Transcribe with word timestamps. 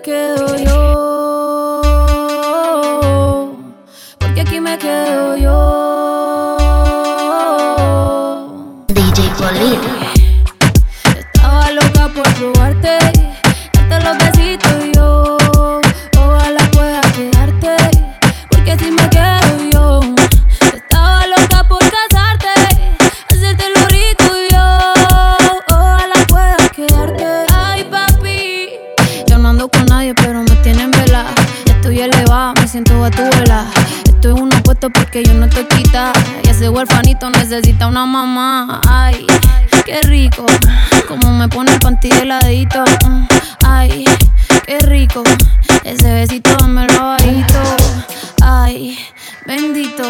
que 0.00 0.39
huerfanito 36.80 37.28
necesita 37.28 37.88
una 37.88 38.06
mamá. 38.06 38.80
Ay, 38.88 39.26
qué 39.84 40.00
rico. 40.02 40.46
Como 41.06 41.30
me 41.30 41.46
pone 41.46 41.72
el 41.72 41.78
panty 41.78 42.08
heladito. 42.10 42.82
Ay, 43.66 44.04
qué 44.64 44.78
rico. 44.78 45.22
Ese 45.84 46.10
besito 46.14 46.66
me 46.68 46.86
lo 46.86 47.08
bajito. 47.08 47.60
Ay, 48.40 48.98
bendito. 49.46 50.04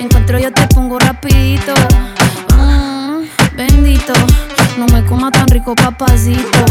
Encuentro 0.00 0.38
yo 0.38 0.52
te 0.52 0.68
pongo 0.68 1.00
rapidito. 1.00 1.74
Mm, 2.58 3.24
bendito. 3.56 4.12
No 4.78 4.86
me 4.92 5.04
coma 5.06 5.32
tan 5.32 5.48
rico, 5.48 5.74
papacito. 5.74 6.64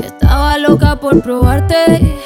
Estaba 0.00 0.58
loca 0.58 0.94
por 0.94 1.20
probarte 1.22 2.18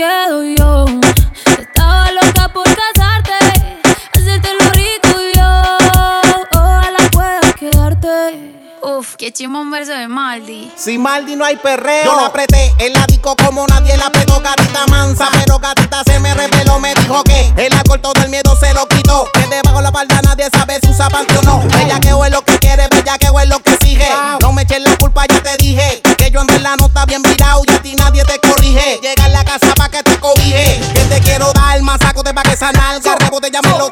quedo 0.00 0.42
yo. 0.56 0.84
Estaba 1.58 2.10
loca 2.12 2.48
por 2.48 2.64
casarte, 2.64 3.34
hacerte 4.14 4.48
lo 4.58 4.70
rico 4.70 5.20
yo. 5.36 6.58
Ojalá 6.58 6.98
puedas 7.12 7.54
quedarte. 7.54 8.56
Uf, 8.82 9.16
qué 9.16 9.30
chimón 9.30 9.70
verso 9.70 9.92
de 9.92 10.08
Maldi. 10.08 10.72
Sin 10.74 11.02
Maldi 11.02 11.36
no 11.36 11.44
hay 11.44 11.56
perreo. 11.56 12.04
Yo 12.04 12.16
la 12.16 12.26
apreté 12.26 12.72
el 12.78 12.96
ático 12.96 13.36
como 13.36 13.66
nadie 13.66 13.94
la 13.98 14.06
apretó. 14.06 14.40
Gatita 14.40 14.86
mansa, 14.86 15.28
pero 15.32 15.58
gatita 15.58 16.02
se 16.04 16.18
me 16.18 16.32
reveló. 16.32 16.80
Me 16.80 16.94
dijo 16.94 17.22
que 17.24 17.52
el 17.58 17.72
alcohol 17.74 18.00
todo 18.00 18.22
el 18.22 18.30
miedo 18.30 18.56
se 18.56 18.72
lo 18.72 18.88
quitó. 18.88 19.28
Que 19.34 19.46
debajo 19.54 19.82
la 19.82 19.92
palda 19.92 20.22
nadie 20.22 20.48
sabe 20.50 20.78
si 20.82 20.88
usa 20.88 21.10
panty 21.10 21.36
o 21.36 21.42
no. 21.42 21.62
Ella 21.78 22.00
que 22.00 22.14
rebote 32.30 32.34
pa' 32.34 32.42
que 32.42 32.54
esa 32.54 32.72
nalga 32.72 33.16
rebote, 33.16 33.50
ya 33.50 33.60
me 33.62 33.78
lo 33.78 33.90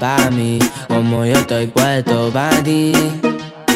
pa' 0.00 0.30
mí, 0.30 0.58
como 0.88 1.26
yo 1.26 1.34
estoy 1.34 1.66
puesto 1.66 2.30
pa' 2.32 2.62
ti. 2.64 2.92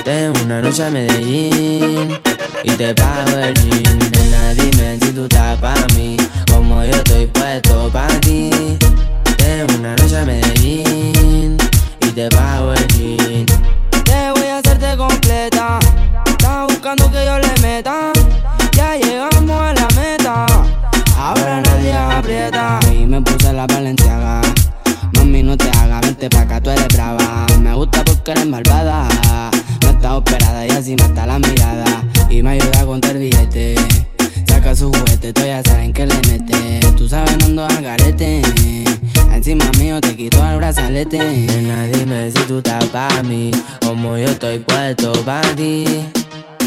Tengo 0.04 0.40
una 0.43 0.62
noche 0.62 0.85
a 0.85 0.90
Medellín 0.90 2.19
y 2.64 2.71
te 2.71 2.95
pago 2.95 3.37
el 3.38 3.54
jean. 3.54 3.99
Nena, 3.99 4.54
dime 4.54 4.99
si 5.00 5.12
tú 5.12 5.25
estás 5.25 5.59
pa' 5.59 5.75
mí, 5.95 6.16
como 6.50 6.83
yo 6.83 6.93
estoy 6.93 7.26
puesto 7.26 7.90
pa' 7.93 8.09
ti. 8.23 8.50
Tengo 9.37 9.75
una 9.78 9.95
noche 9.97 10.19
a 10.19 10.25
Medellín 10.25 11.59
y 12.00 12.07
te 12.07 12.31
pago 12.31 12.73
el 12.73 12.87
jean. 12.88 13.47
Te 14.04 14.31
voy 14.35 14.49
a 14.49 14.59
hacerte 14.59 14.97
completa. 14.97 15.78
Estás 16.26 16.66
buscando 16.69 17.11
que 17.11 17.23
yo 17.26 17.38
le 17.38 17.61
meta. 17.61 18.12
Ya 18.73 18.97
llegamos 18.97 19.61
a 19.61 19.75
la 19.75 19.88
meta. 19.95 20.47
Ahora 21.19 21.61
nadie 21.61 21.93
aprieta. 21.93 22.81
Y 22.90 23.04
me 23.04 23.21
puse 23.21 23.52
la 23.52 23.66
valenciaga. 23.66 24.43
Mami, 26.25 26.31
no 26.31 26.31
te 26.31 26.31
hagas, 26.31 26.31
vente 26.31 26.31
pa' 26.31 26.43
acá, 26.43 26.61
tú 26.61 26.71
eres 26.71 26.88
brava. 26.88 27.47
Me 27.61 27.75
gusta 27.75 28.04
porque 28.04 28.33
eres 28.33 28.47
malvada. 28.47 29.09
No 29.83 29.90
estás 29.90 30.12
operada 30.12 30.66
y 30.66 30.71
así 30.71 30.97
mata 30.97 31.26
la 31.26 31.38
mirada. 31.38 32.04
Y 32.31 32.43
me 32.43 32.50
ayuda 32.50 32.81
a 32.81 32.87
contar 32.87 33.19
billete. 33.19 33.75
Saca 34.47 34.75
su 34.75 34.90
juguete, 34.93 35.33
tú 35.33 35.43
ya 35.45 35.62
saben 35.62 35.93
que 35.93 36.07
le 36.07 36.14
mete. 36.28 36.81
Tú 36.97 37.09
sabes, 37.09 37.37
no 37.38 37.47
ando 37.47 37.66
al 37.66 37.83
garete. 37.83 38.43
Encima 39.33 39.71
mío 39.78 40.00
te 40.00 40.16
quito 40.16 40.45
el 40.49 40.57
brazalete. 40.57 41.19
Nena, 41.19 41.85
dime 41.87 42.31
si 42.31 42.43
tú 42.45 42.59
estás 42.59 42.85
pa' 42.87 43.23
mí, 43.25 43.50
como 43.85 44.16
yo 44.16 44.28
estoy 44.28 44.59
puesto 44.61 45.12
pa' 45.25 45.43
ti. 45.57 45.85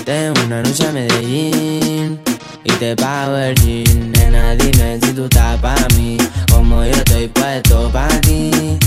Tengo 0.06 0.40
una 0.46 0.62
noche 0.62 0.88
a 0.88 0.92
Medellín 0.92 2.20
y 2.64 2.72
te 2.80 2.96
pago 2.96 3.38
el 3.38 3.56
jean. 3.56 4.12
Nena, 4.12 4.56
dime 4.56 5.00
si 5.02 5.14
tú 5.14 5.24
estás 5.26 5.60
pa' 5.60 5.76
mí, 5.98 6.18
como 6.52 6.84
yo 6.84 6.92
estoy 6.92 7.28
puesto 7.28 7.90
pa' 7.92 8.08
ti. 8.22 8.78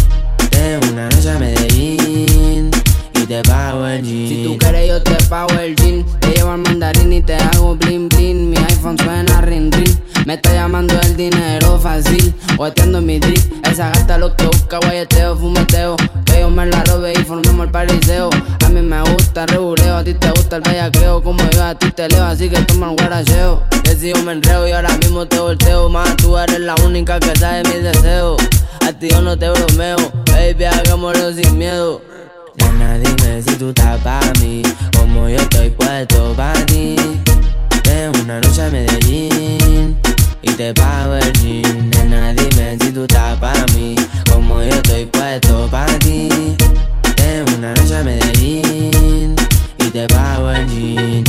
Una 0.60 1.08
noche 1.08 1.30
a 1.30 1.38
Medellín 1.38 2.70
y 3.14 3.26
te 3.26 3.40
pago 3.42 3.86
el 3.86 4.02
jean. 4.02 4.28
Si 4.28 4.44
tú 4.44 4.58
quieres 4.58 4.88
yo 4.88 5.02
te 5.02 5.14
pago 5.24 5.58
el 5.58 5.74
jean. 5.74 6.04
Te 6.20 6.32
llevo 6.34 6.50
al 6.50 6.58
mandarín 6.58 7.10
y 7.14 7.22
te 7.22 7.34
hago 7.34 7.76
bling 7.76 8.10
bling. 8.10 8.50
Mi 8.50 8.58
iPhone 8.58 8.98
suena 8.98 9.40
ring 9.40 9.72
ring 9.72 9.96
Me 10.26 10.34
está 10.34 10.52
llamando 10.52 11.00
el 11.00 11.16
dinero 11.16 11.78
fácil. 11.80 12.34
Guateando 12.58 12.98
en 12.98 13.06
mi 13.06 13.18
drip. 13.18 13.66
Esa 13.66 13.88
gata 13.88 14.18
lo 14.18 14.36
que 14.36 14.44
busca 14.44 14.78
guayeteo, 14.80 15.34
fumeteo. 15.34 15.96
Que 16.26 16.40
yo 16.40 16.50
me 16.50 16.66
la 16.66 16.84
robe 16.84 17.14
y 17.14 17.24
formemos 17.24 17.64
el 17.64 17.72
pariseo. 17.72 18.28
A 18.62 18.68
mí 18.68 18.82
me 18.82 19.00
gusta 19.00 19.44
el 19.44 19.48
reguleo 19.48 19.96
A 19.96 20.04
ti 20.04 20.12
te 20.12 20.30
gusta 20.30 20.56
el 20.56 20.62
bellaqueo. 20.62 21.22
Como 21.22 21.42
yo 21.52 21.64
a 21.64 21.74
ti 21.74 21.90
te 21.90 22.06
leo 22.06 22.24
Así 22.24 22.50
que 22.50 22.60
toma 22.64 22.90
el 22.90 22.96
guaracheo. 22.96 23.62
Yo 24.02 24.22
me 24.24 24.32
enreo 24.32 24.68
y 24.68 24.72
ahora 24.72 24.94
mismo 24.98 25.26
te 25.26 25.38
volteo. 25.38 25.88
Más 25.88 26.14
tú 26.16 26.36
eres 26.36 26.60
la 26.60 26.74
única 26.84 27.18
que 27.18 27.34
sabe 27.38 27.62
mis 27.64 27.82
deseos 27.82 28.36
A 28.86 28.92
ti 28.92 29.08
yo 29.08 29.20
no 29.20 29.38
te 29.38 29.48
bromeo 29.50 29.96
Baby, 30.26 30.64
hagámoslo 30.64 31.32
sin 31.32 31.58
miedo 31.58 32.02
Nena, 32.56 32.98
dime 32.98 33.42
si 33.42 33.56
tú 33.56 33.68
estás 33.70 34.00
pa' 34.00 34.20
mí, 34.40 34.62
como 34.96 35.28
yo 35.28 35.36
estoy 35.36 35.70
puesto 35.70 36.34
pa' 36.36 36.52
ti. 36.66 36.96
Tengo 37.82 38.20
una 38.22 38.40
noche 38.40 38.62
a 38.62 38.70
Medellín 38.70 39.98
y 40.42 40.50
te 40.52 40.74
pago 40.74 41.14
el 41.14 41.32
jean. 41.34 41.90
Nena, 41.90 42.34
dime 42.34 42.76
si 42.80 42.92
tú 42.92 43.02
estás 43.02 43.38
pa' 43.38 43.66
mí, 43.74 43.94
como 44.30 44.62
yo 44.62 44.70
estoy 44.70 45.06
puesto 45.06 45.68
pa' 45.70 45.86
ti. 46.00 46.28
Tengo 47.16 47.56
una 47.56 47.74
noche 47.74 47.96
a 47.96 48.02
Medellín 48.02 49.36
y 49.78 49.90
te 49.90 50.06
pago 50.08 50.50
el 50.50 50.66
jean. 50.68 51.24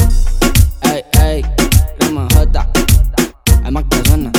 Ey, 0.82 1.04
ey, 1.22 1.46
crema 2.00 2.28
J. 2.34 2.68
Hay 3.64 3.72
más 3.72 3.84
personas. 3.84 4.32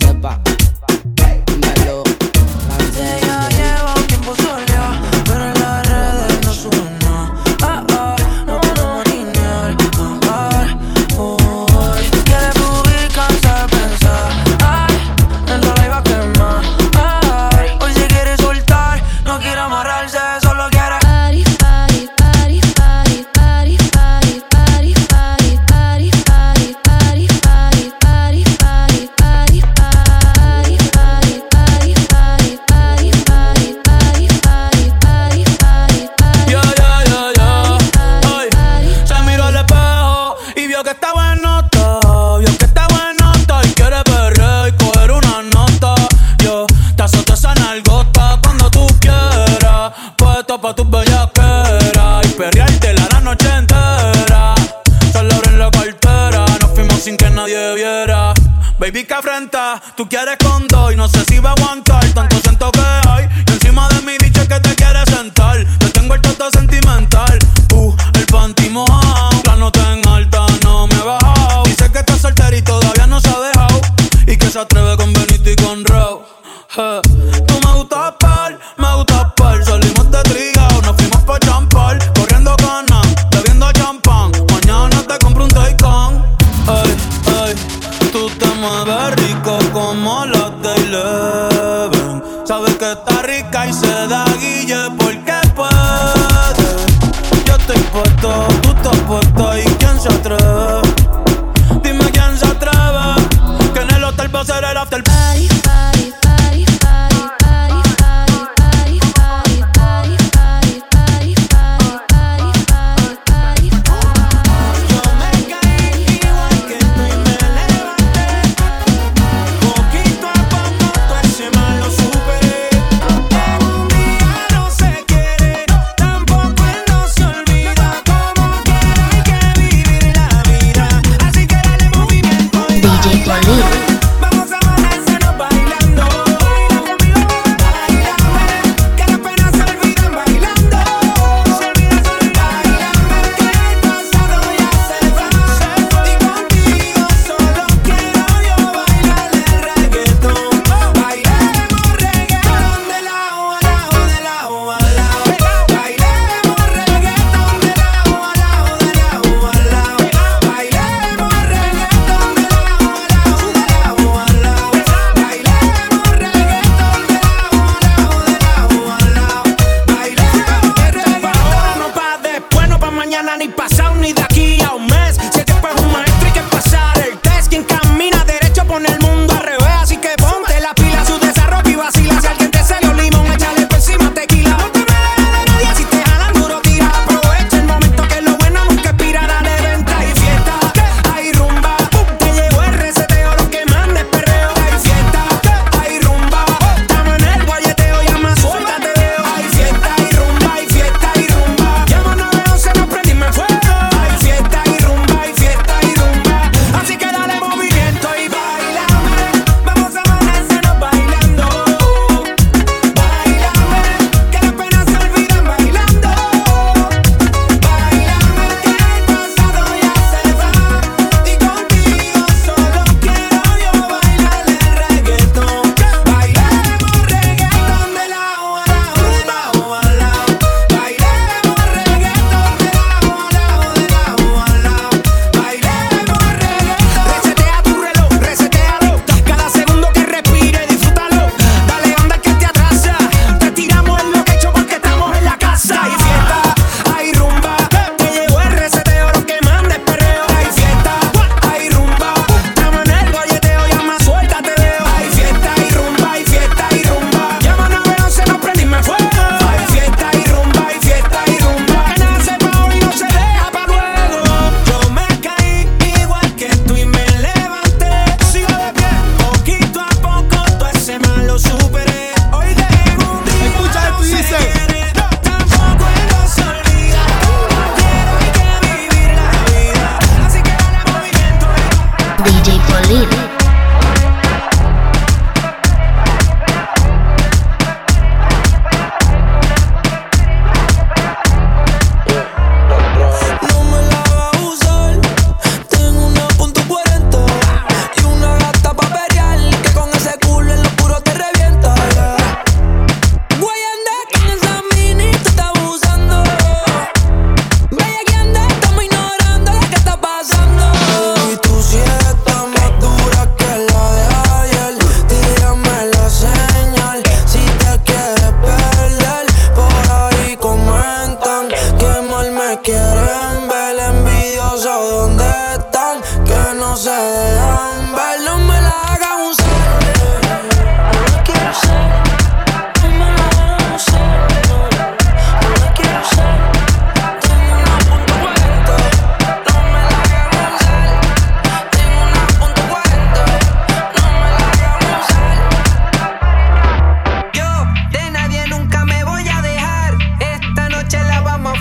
Sepa. 0.00 0.40
Tú 59.96 60.08
quieres 60.08 60.36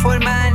voor 0.01 0.17
mij. 0.17 0.50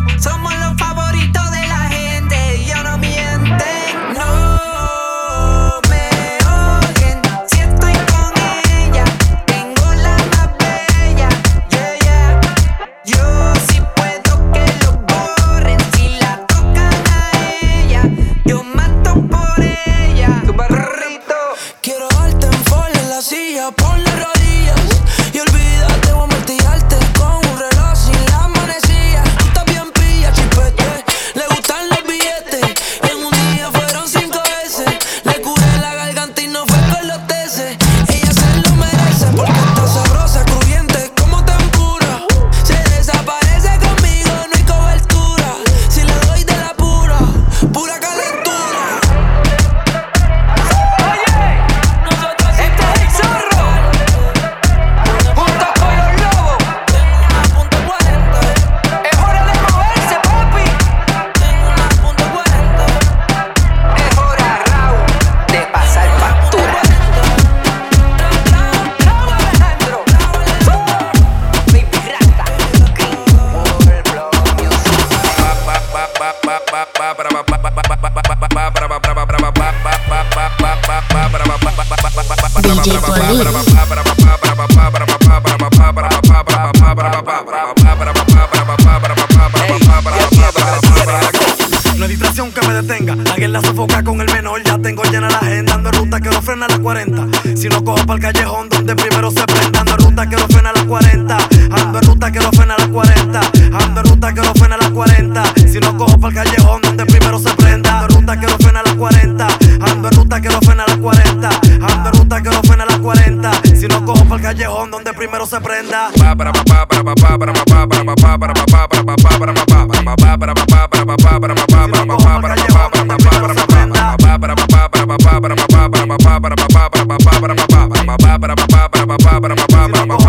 El 94.27 94.35
menor. 94.35 94.62
Ya 94.65 94.79
tengo 94.79 95.03
llena 95.05 95.29
la 95.29 95.39
agenda. 95.39 95.75
Ando 95.75 95.91
en 95.91 95.95
ruta 95.95 96.21
que 96.21 96.31
no 96.31 96.43
frena 96.43 96.67
las 96.69 96.79
40. 96.79 97.57
Si 97.57 97.69
no 97.69 97.85
cojo 97.85 98.05
para 98.07 98.15
el 98.15 98.21
callejón 98.21 98.69
donde 98.69 98.95
primero 98.95 99.31
se 99.31 99.45
prenda. 99.45 99.81
Ando 99.81 99.97
ruta 99.97 100.29
que 100.29 100.37
no 100.37 100.47
frena 100.49 100.73
las 100.73 100.85
40. 100.85 101.39
Ando 101.71 101.99
en 101.99 102.05
ruta 102.05 102.33
que 102.33 102.39
no 102.39 102.53
frena 102.53 102.75
las 102.79 102.89
40. 102.89 103.41
Ando 103.73 104.01
en 104.01 104.07
ruta 104.07 104.35
que 104.35 104.41
no 104.41 104.55
frena 104.55 104.77
las 104.77 104.91
40. 104.91 105.43
Si 105.73 105.79
no 105.79 105.97
cojo 105.97 106.19
para 106.19 106.29
el 106.29 106.51
callejón 106.51 106.83
donde 106.83 107.07
primero 107.07 107.39
se 107.39 107.55
prenda. 107.55 108.01
Ando 108.01 108.17
ruta 108.17 108.41
que 108.41 108.47
no 108.47 108.59
frena 108.59 108.83
las 108.83 108.95
40. 108.95 109.47
Ando 109.81 110.09
en 110.09 110.15
ruta 110.15 110.41
que 110.41 110.49
no 110.49 110.61
frena 110.61 110.85
las 110.87 110.97
40. 110.97 111.49
Ando 111.49 112.09
en 112.09 112.15
ruta 112.15 112.43
que 112.43 112.51
no 112.51 112.62
frena 112.62 112.87
las 112.87 112.99
40. 112.99 113.51
Si 113.77 113.87
no 113.87 114.05
cojo 114.05 114.25
para 114.25 114.37
el 114.37 114.43
callejón 114.43 114.91
donde 114.91 115.12
primero 115.12 115.47
se 115.47 115.61
prenda. 115.61 116.11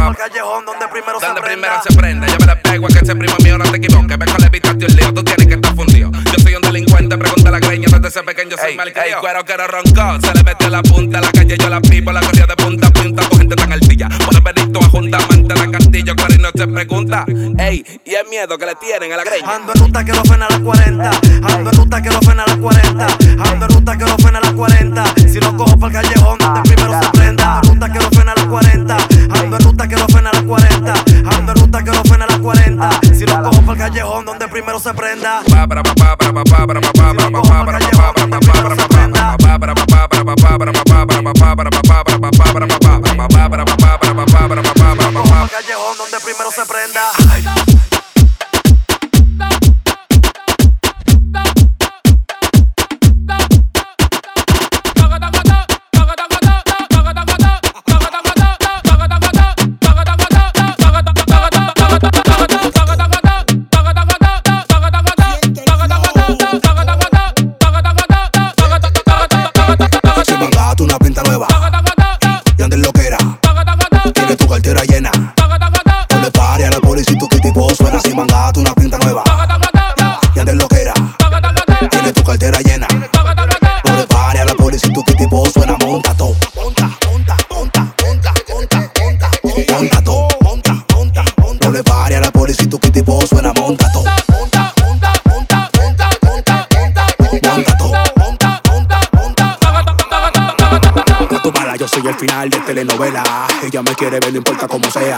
Al 0.07 0.15
callejón 0.15 0.65
donde 0.65 0.87
primero 0.87 1.19
se 1.19 1.25
Donde 1.25 1.41
primero 1.41 1.73
se 1.83 1.95
prende, 1.95 2.27
yo 2.27 2.37
me 2.39 2.45
le 2.45 2.55
pego 2.57 2.85
a 2.85 2.89
que 2.89 2.99
ese 2.99 3.15
primo 3.15 3.35
mío 3.43 3.57
no 3.57 3.65
te 3.65 3.77
equivoques. 3.77 4.17
Ven 4.17 4.29
con 4.29 4.43
evitarte 4.43 4.85
un 4.85 4.95
lío, 4.95 5.13
tú 5.13 5.23
tienes 5.23 5.47
que 5.47 5.53
estar 5.53 5.75
fundido. 5.75 6.11
Yo 6.11 6.43
soy 6.43 6.55
un 6.55 6.61
delincuente, 6.61 7.17
pregunta 7.17 7.51
la 7.51 7.59
greña 7.59 7.87
desde 7.91 8.07
ese 8.07 8.23
pequeño 8.23 8.57
soy 8.57 8.75
mal 8.75 8.87
Ey, 8.87 9.13
cuero 9.19 9.43
que 9.45 9.57
no 9.57 9.67
roncó, 9.67 10.21
se 10.21 10.33
le 10.33 10.43
metió 10.43 10.69
la 10.69 10.81
punta 10.81 11.21
la 11.21 11.31
calle, 11.31 11.57
yo 11.57 11.69
la 11.69 11.81
pipo, 11.81 12.11
la 12.11 12.21
corría 12.21 12.45
de 12.45 12.55
punta 12.55 12.87
a 12.87 12.91
punta 12.91 13.29
con 13.29 13.39
gente 13.39 13.55
tan 13.55 13.73
altilla. 13.73 14.09
Por 14.09 14.35
el 14.35 14.77
a 14.77 14.89
junta, 14.89 15.17
la 15.19 15.27
castillo, 15.77 16.13
no 16.39 16.49
se 16.55 16.67
pregunta. 16.67 17.25
Ey, 17.57 17.83
y 18.05 18.13
el 18.13 18.27
miedo 18.27 18.57
que 18.57 18.65
le 18.65 18.75
tienen 18.75 19.11
a 19.13 19.17
la 19.17 19.23
greña. 19.23 19.55
Ando 19.55 19.73
en 19.73 19.79
ruta 19.79 20.03
que 20.03 20.11
no 20.11 20.23
frena 20.23 20.45
a 20.45 20.49
las 20.49 20.59
40. 20.59 21.11
Ando 21.43 21.69
en 21.69 21.77
ruta 21.77 22.01
que 22.01 22.09
no 22.09 22.21
frena 22.21 22.43
a 22.43 22.47
las 22.47 22.57
40. 22.57 23.07
Ando 23.49 23.65
en 23.65 23.71
ruta 23.71 23.97
que 23.97 24.05
no 24.05 24.17
frena 24.17 24.39
a 24.39 24.41
las 24.41 24.53
40. 24.53 25.03
Si 25.27 25.39
no 25.39 25.57
cojo 25.57 25.77
para 25.77 25.99
el 25.99 26.07
callejón 26.07 26.37
donde 26.39 26.61
primero 26.69 26.99
se 27.01 27.09
prenda. 27.11 27.59
Ando 27.59 27.71
en 27.71 27.75
ruta 27.75 27.91
que 27.91 27.99
no 27.99 28.09
frena 28.09 28.31
a 28.31 28.35
las 28.35 28.45
40. 28.45 28.97
Ando 29.29 29.57
en 29.57 29.63
ruta 29.63 29.87
que 29.87 29.95
no 29.95 30.07
frena 30.07 30.29
a 30.29 30.33
las 30.33 30.43
40. 30.43 30.93
Ando 31.37 31.51
en 31.51 31.57
ruta 31.57 31.83
que 31.83 31.91
no 31.91 32.03
frena 32.03 32.25
a 32.25 32.27
las 32.27 32.39
40. 32.39 32.89
Si 33.13 33.25
no 33.25 33.43
cojo 33.43 33.61
para 33.61 33.85
el 33.85 33.91
callejón 33.91 34.25
donde 34.25 34.47
primero 34.47 34.79
se 34.79 34.93
prenda. 34.93 35.41
Callejón 45.49 46.06
Ella 103.77 103.83
me 103.83 103.95
quiere 103.95 104.19
ver, 104.19 104.31
no 104.31 104.37
importa 104.39 104.67
cómo 104.67 104.89
sea. 104.89 105.16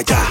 allá. 0.00 0.28